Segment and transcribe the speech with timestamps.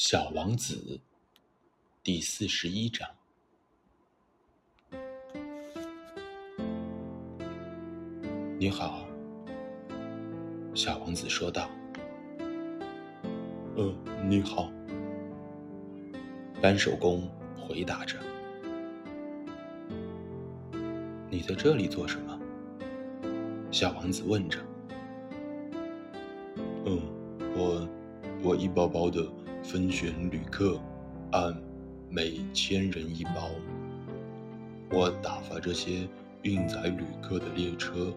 [0.00, 1.00] 小王子
[2.04, 3.08] 第四十一章。
[8.60, 9.04] 你好，
[10.72, 11.68] 小王子说道。
[13.74, 13.92] 呃，
[14.24, 14.70] 你好，
[16.62, 18.16] 扳手工回答着。
[21.28, 22.38] 你在这里做什么？
[23.72, 24.60] 小王子问着。
[26.86, 27.02] 嗯，
[27.56, 27.88] 我
[28.44, 29.28] 我一包包的。
[29.62, 30.80] 分选旅客，
[31.32, 31.54] 按
[32.08, 33.50] 每千人一包。
[34.90, 36.08] 我打发这些
[36.42, 38.12] 运载旅客的列车，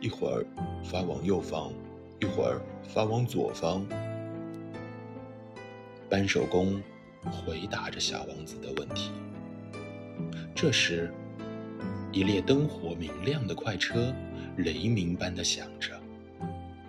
[0.00, 0.44] 一会儿
[0.82, 1.72] 发往右方，
[2.20, 3.86] 一会儿发往左方。
[6.10, 6.82] 扳手工
[7.24, 9.12] 回答着小王子的问题。
[10.54, 11.12] 这时，
[12.12, 14.12] 一列灯火明亮的快车
[14.56, 15.92] 雷鸣般的响着，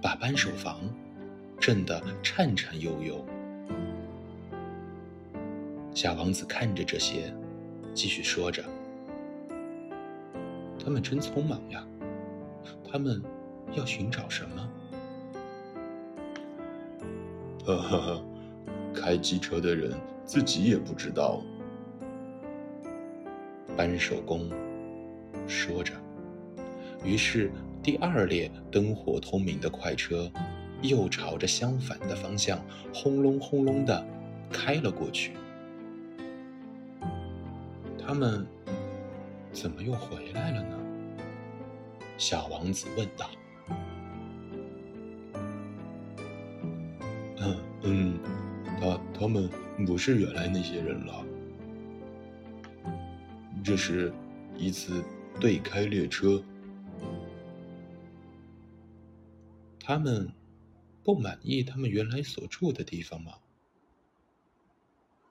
[0.02, 0.79] 把扳手房。
[1.59, 3.25] 震得颤颤悠悠。
[5.93, 7.34] 小王子看着这些，
[7.93, 8.63] 继续说着
[10.84, 11.84] ：“他们真匆忙呀，
[12.91, 13.23] 他们
[13.73, 14.70] 要寻找什么？”
[17.65, 18.25] 呵呵呵，
[18.93, 19.93] 开机车的人
[20.25, 21.41] 自己也不知道。
[23.77, 24.51] 扳手工
[25.47, 25.93] 说着，
[27.03, 30.29] 于是第二列灯火通明的快车。
[30.87, 32.59] 又朝着相反的方向
[32.93, 34.05] 轰隆轰隆的
[34.51, 35.33] 开了过去。
[37.97, 38.45] 他们
[39.51, 40.77] 怎么又回来了呢？
[42.17, 43.29] 小王子问道。
[47.37, 48.19] 嗯嗯，
[48.79, 49.49] 他他们
[49.85, 51.25] 不是原来那些人了。
[53.63, 54.13] 这是
[54.55, 55.03] 一次
[55.39, 56.41] 对开列车。
[59.79, 60.29] 他们。
[61.05, 63.34] 不满意他们原来所住的地方吗？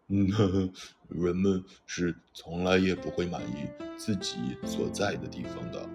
[0.06, 0.28] 嗯，
[1.08, 3.66] 人们是从来也不会满意
[3.96, 5.88] 自己所在的地方的。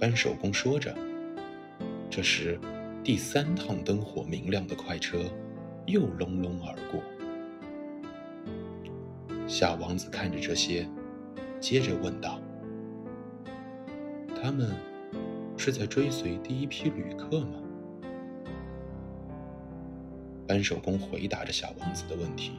[0.00, 0.96] 扳手工说着，
[2.10, 2.58] 这时
[3.04, 5.18] 第三趟灯火明亮的快车
[5.86, 7.00] 又隆隆而过。
[9.46, 10.88] 小王子看着这些，
[11.60, 12.42] 接着问道
[14.42, 14.74] ：“他们？”
[15.66, 17.58] 是在追随第一批旅客吗？
[20.46, 22.52] 扳手工回答着小王子的问题。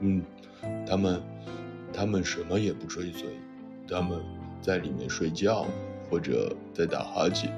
[0.00, 0.22] 嗯，
[0.86, 1.22] 他们，
[1.90, 3.30] 他们什么也不追随，
[3.88, 4.20] 他们
[4.60, 5.66] 在里面睡觉
[6.10, 7.50] 或者在打哈欠。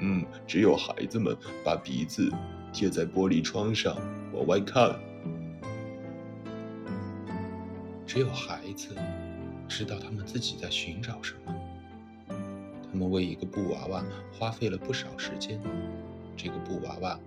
[0.00, 2.28] 嗯，只有孩子们把鼻子
[2.72, 3.96] 贴在玻璃窗上
[4.32, 4.98] 往外看。
[8.04, 8.88] 只有孩子
[9.68, 11.54] 知道他们自己在寻找什么。
[12.92, 14.04] 他们为一个布娃娃
[14.38, 15.58] 花费了不少时间，
[16.36, 17.18] 这个布娃娃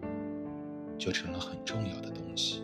[0.96, 2.62] 就成了很重要的东西。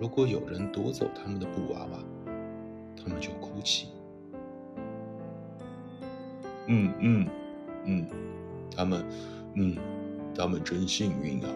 [0.00, 1.98] 如果有人夺走他们的布娃娃，
[2.96, 3.88] 他们就哭泣。
[6.68, 7.28] 嗯嗯
[7.84, 8.06] 嗯，
[8.74, 9.04] 他们，
[9.54, 9.76] 嗯，
[10.32, 11.48] 他们真幸运啊。